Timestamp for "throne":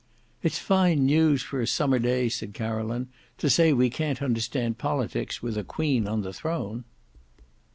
6.33-6.85